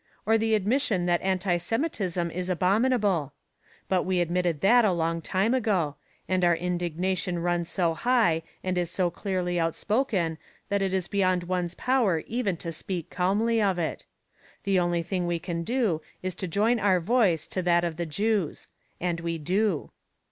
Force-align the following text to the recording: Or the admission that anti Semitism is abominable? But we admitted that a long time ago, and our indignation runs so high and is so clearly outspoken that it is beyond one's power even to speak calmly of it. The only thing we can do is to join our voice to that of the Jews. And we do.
Or 0.25 0.35
the 0.39 0.55
admission 0.55 1.05
that 1.05 1.21
anti 1.21 1.57
Semitism 1.57 2.31
is 2.31 2.49
abominable? 2.49 3.33
But 3.87 4.01
we 4.01 4.19
admitted 4.19 4.61
that 4.61 4.83
a 4.83 4.91
long 4.91 5.21
time 5.21 5.53
ago, 5.53 5.95
and 6.27 6.43
our 6.43 6.55
indignation 6.55 7.37
runs 7.37 7.69
so 7.69 7.93
high 7.93 8.41
and 8.63 8.79
is 8.79 8.89
so 8.89 9.11
clearly 9.11 9.59
outspoken 9.59 10.39
that 10.69 10.81
it 10.81 10.91
is 10.91 11.07
beyond 11.07 11.43
one's 11.43 11.75
power 11.75 12.23
even 12.25 12.57
to 12.57 12.71
speak 12.71 13.11
calmly 13.11 13.61
of 13.61 13.77
it. 13.77 14.05
The 14.63 14.79
only 14.79 15.03
thing 15.03 15.27
we 15.27 15.37
can 15.37 15.61
do 15.63 16.01
is 16.23 16.33
to 16.33 16.47
join 16.47 16.79
our 16.79 16.99
voice 16.99 17.45
to 17.49 17.61
that 17.61 17.83
of 17.83 17.97
the 17.97 18.07
Jews. 18.07 18.65
And 18.99 19.19
we 19.21 19.37
do. 19.37 19.91